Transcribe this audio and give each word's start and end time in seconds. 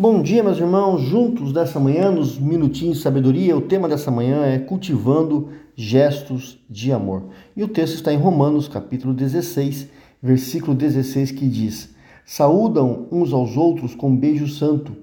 Bom 0.00 0.22
dia, 0.22 0.44
meus 0.44 0.58
irmãos, 0.58 1.00
juntos 1.00 1.52
dessa 1.52 1.80
manhã, 1.80 2.12
nos 2.12 2.38
minutinhos 2.38 2.98
de 2.98 3.02
sabedoria. 3.02 3.56
O 3.56 3.62
tema 3.62 3.88
dessa 3.88 4.12
manhã 4.12 4.44
é 4.44 4.56
cultivando 4.56 5.48
gestos 5.74 6.64
de 6.70 6.92
amor. 6.92 7.24
E 7.56 7.64
o 7.64 7.68
texto 7.68 7.94
está 7.94 8.12
em 8.12 8.16
Romanos, 8.16 8.68
capítulo 8.68 9.12
16, 9.12 9.88
versículo 10.22 10.76
16, 10.76 11.32
que 11.32 11.48
diz: 11.48 11.96
Saúdam 12.24 13.08
uns 13.10 13.32
aos 13.32 13.56
outros 13.56 13.96
com 13.96 14.16
beijo 14.16 14.46
santo. 14.46 14.96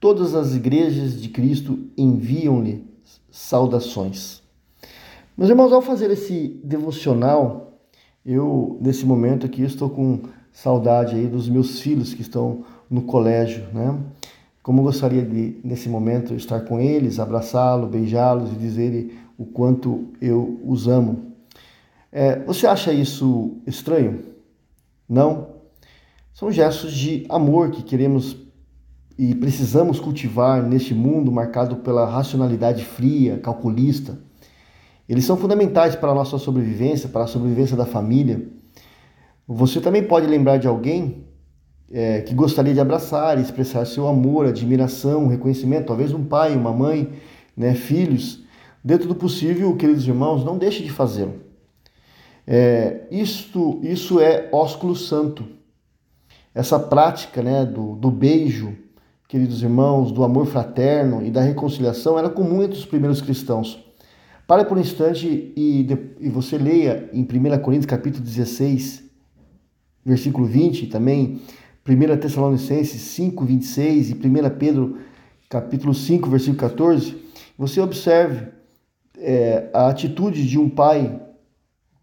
Todas 0.00 0.34
as 0.34 0.56
igrejas 0.56 1.22
de 1.22 1.28
Cristo 1.28 1.78
enviam-lhe 1.96 2.84
saudações. 3.30 4.42
Meus 5.38 5.48
irmãos, 5.48 5.72
ao 5.72 5.80
fazer 5.80 6.10
esse 6.10 6.60
devocional, 6.64 7.78
eu, 8.26 8.78
nesse 8.80 9.06
momento 9.06 9.46
aqui, 9.46 9.62
estou 9.62 9.88
com 9.88 10.22
saudade 10.52 11.14
aí 11.14 11.28
dos 11.28 11.48
meus 11.48 11.78
filhos 11.78 12.12
que 12.12 12.22
estão 12.22 12.64
no 12.90 13.02
colégio, 13.02 13.66
né? 13.72 13.98
Como 14.62 14.82
gostaria 14.82 15.22
de, 15.22 15.60
nesse 15.62 15.88
momento, 15.88 16.34
estar 16.34 16.60
com 16.60 16.80
eles, 16.80 17.18
abraçá-los, 17.18 17.90
beijá-los 17.90 18.52
e 18.52 18.56
dizer 18.56 19.14
o 19.36 19.44
quanto 19.44 20.08
eu 20.20 20.60
os 20.64 20.88
amo. 20.88 21.32
É, 22.10 22.38
você 22.44 22.66
acha 22.66 22.92
isso 22.92 23.58
estranho? 23.66 24.20
Não? 25.08 25.48
São 26.32 26.50
gestos 26.50 26.92
de 26.92 27.26
amor 27.28 27.70
que 27.70 27.82
queremos 27.82 28.36
e 29.18 29.34
precisamos 29.34 30.00
cultivar 30.00 30.62
neste 30.62 30.94
mundo 30.94 31.30
marcado 31.30 31.76
pela 31.76 32.06
racionalidade 32.06 32.84
fria, 32.84 33.38
calculista. 33.38 34.18
Eles 35.08 35.24
são 35.24 35.36
fundamentais 35.36 35.94
para 35.94 36.10
a 36.10 36.14
nossa 36.14 36.38
sobrevivência, 36.38 37.08
para 37.08 37.24
a 37.24 37.26
sobrevivência 37.26 37.76
da 37.76 37.84
família. 37.84 38.48
Você 39.46 39.80
também 39.80 40.02
pode 40.02 40.26
lembrar 40.26 40.56
de 40.56 40.66
alguém 40.66 41.26
é, 41.92 42.22
que 42.22 42.34
gostaria 42.34 42.74
de 42.74 42.80
abraçar 42.80 43.38
expressar 43.38 43.84
seu 43.84 44.06
amor, 44.06 44.46
admiração, 44.46 45.28
reconhecimento, 45.28 45.86
talvez 45.86 46.12
um 46.12 46.24
pai, 46.24 46.56
uma 46.56 46.72
mãe, 46.72 47.12
né, 47.56 47.74
filhos. 47.74 48.42
Dentro 48.82 49.08
do 49.08 49.14
possível, 49.14 49.74
queridos 49.76 50.06
irmãos, 50.06 50.44
não 50.44 50.58
deixe 50.58 50.82
de 50.82 50.90
fazê-lo. 50.90 51.40
É, 52.46 53.06
isto, 53.10 53.80
isso 53.82 54.20
é 54.20 54.48
ósculo 54.52 54.94
santo. 54.94 55.44
Essa 56.54 56.78
prática 56.78 57.42
né, 57.42 57.64
do, 57.64 57.96
do 57.96 58.10
beijo, 58.10 58.76
queridos 59.26 59.62
irmãos, 59.62 60.12
do 60.12 60.22
amor 60.22 60.46
fraterno 60.46 61.24
e 61.24 61.30
da 61.30 61.40
reconciliação 61.40 62.18
era 62.18 62.28
comum 62.28 62.62
entre 62.62 62.78
os 62.78 62.84
primeiros 62.84 63.20
cristãos. 63.20 63.82
Pare 64.46 64.66
por 64.66 64.76
um 64.76 64.80
instante 64.80 65.52
e, 65.56 65.86
e 66.20 66.28
você 66.28 66.58
leia 66.58 67.08
em 67.12 67.22
1 67.22 67.58
Coríntios 67.62 67.86
capítulo 67.86 68.22
16, 68.22 69.02
versículo 70.04 70.46
20, 70.46 70.88
também 70.88 71.40
1 71.86 72.16
Tessalonicenses 72.16 72.98
5, 72.98 73.44
26 73.44 74.10
e 74.10 74.14
1 74.14 74.50
Pedro 74.58 74.96
capítulo 75.50 75.92
5, 75.92 76.30
versículo 76.30 76.56
14, 76.56 77.14
você 77.58 77.78
observe 77.78 78.48
é, 79.18 79.68
a 79.74 79.88
atitude 79.88 80.46
de 80.46 80.58
um 80.58 80.68
pai, 80.68 81.20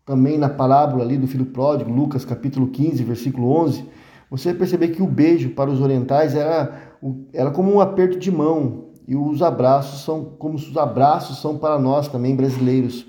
também 0.06 0.38
na 0.38 0.50
parábola 0.50 1.04
ali 1.04 1.18
do 1.18 1.26
filho 1.26 1.48
pródigo, 1.48 1.92
Lucas 1.92 2.24
capítulo 2.24 2.68
15, 2.68 3.04
versículo 3.04 3.52
11, 3.52 3.84
você 4.30 4.50
vai 4.50 4.60
perceber 4.60 4.90
que 4.90 5.02
o 5.02 5.08
beijo 5.08 5.50
para 5.50 5.72
os 5.72 5.82
orientais 5.82 6.36
era, 6.36 6.96
era 7.34 7.50
como 7.50 7.74
um 7.74 7.82
aperto 7.82 8.20
de 8.20 8.30
mão, 8.30 8.92
e 9.08 9.16
os 9.16 9.42
abraços 9.42 10.06
são 10.06 10.24
como 10.24 10.56
os 10.56 10.78
abraços 10.78 11.42
são 11.42 11.58
para 11.58 11.80
nós 11.80 12.08
também 12.08 12.36
brasileiros. 12.36 13.08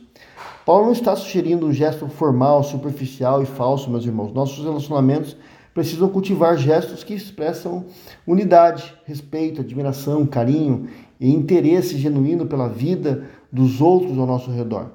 Paulo 0.64 0.86
não 0.86 0.92
está 0.92 1.14
sugerindo 1.14 1.67
um 1.67 1.73
gesto 1.73 2.09
formal, 2.09 2.62
superficial 2.62 3.42
e 3.42 3.47
falso, 3.47 3.91
meus 3.91 4.07
irmãos. 4.07 4.33
Nossos 4.33 4.64
relacionamentos 4.64 5.36
precisam 5.75 6.09
cultivar 6.09 6.56
gestos 6.56 7.03
que 7.03 7.15
expressam 7.15 7.87
unidade, 8.27 8.95
respeito, 9.05 9.61
admiração, 9.61 10.27
carinho 10.27 10.89
e 11.19 11.33
interesse 11.33 11.97
genuíno 11.97 12.47
pela 12.47 12.69
vida 12.69 13.25
dos 13.51 13.81
outros 13.81 14.19
ao 14.19 14.27
nosso 14.27 14.51
redor. 14.51 14.91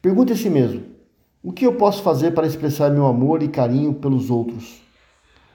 Pergunte 0.00 0.32
a 0.32 0.36
si 0.36 0.48
mesmo: 0.48 0.82
o 1.42 1.52
que 1.52 1.66
eu 1.66 1.74
posso 1.74 2.02
fazer 2.02 2.32
para 2.32 2.46
expressar 2.46 2.90
meu 2.90 3.06
amor 3.06 3.42
e 3.42 3.48
carinho 3.48 3.94
pelos 3.94 4.30
outros? 4.30 4.80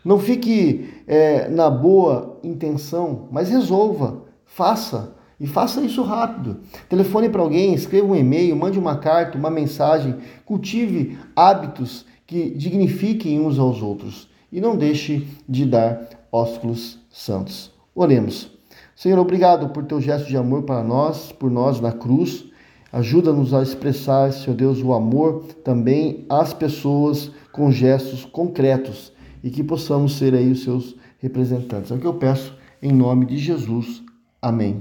Não 0.03 0.19
fique 0.19 0.89
é, 1.05 1.49
na 1.49 1.69
boa 1.69 2.39
intenção, 2.43 3.27
mas 3.31 3.49
resolva, 3.49 4.23
faça. 4.45 5.15
E 5.39 5.45
faça 5.45 5.81
isso 5.81 6.01
rápido. 6.01 6.61
Telefone 6.89 7.29
para 7.29 7.41
alguém, 7.41 7.75
escreva 7.75 8.07
um 8.07 8.15
e-mail, 8.15 8.55
mande 8.55 8.79
uma 8.79 8.97
carta, 8.97 9.37
uma 9.37 9.51
mensagem. 9.51 10.15
Cultive 10.43 11.15
hábitos 11.35 12.07
que 12.25 12.49
dignifiquem 12.49 13.39
uns 13.39 13.59
aos 13.59 13.83
outros 13.83 14.27
e 14.51 14.61
não 14.61 14.75
deixe 14.75 15.27
de 15.47 15.65
dar 15.65 16.09
ósculos 16.31 16.99
santos. 17.09 17.71
Oremos. 17.93 18.51
Senhor, 18.95 19.19
obrigado 19.19 19.69
por 19.69 19.85
teu 19.85 20.01
gesto 20.01 20.27
de 20.27 20.37
amor 20.37 20.63
para 20.63 20.83
nós, 20.83 21.31
por 21.31 21.51
nós 21.51 21.79
na 21.79 21.91
cruz. 21.91 22.45
Ajuda-nos 22.91 23.53
a 23.53 23.61
expressar, 23.61 24.31
Senhor 24.31 24.55
Deus, 24.55 24.81
o 24.81 24.93
amor 24.93 25.43
também 25.63 26.25
às 26.29 26.53
pessoas 26.53 27.31
com 27.51 27.71
gestos 27.71 28.25
concretos 28.25 29.11
e 29.43 29.49
que 29.49 29.63
possamos 29.63 30.17
ser 30.17 30.33
aí 30.33 30.51
os 30.51 30.63
seus 30.63 30.95
representantes. 31.19 31.91
É 31.91 31.95
o 31.95 31.99
que 31.99 32.07
eu 32.07 32.13
peço 32.13 32.55
em 32.81 32.91
nome 32.91 33.25
de 33.25 33.37
Jesus. 33.37 34.03
Amém. 34.41 34.75